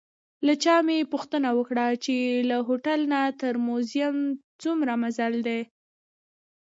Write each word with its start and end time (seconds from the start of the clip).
له 0.45 0.53
چا 0.63 0.75
مې 0.85 1.09
پوښتنه 1.13 1.49
وکړه 1.57 1.85
چې 2.05 2.15
له 2.49 2.57
هوټل 2.67 2.99
نه 3.13 3.21
تر 3.41 3.53
موزیم 3.65 4.17
څومره 4.61 4.93
مزل 5.01 5.33
دی؟ 5.47 5.59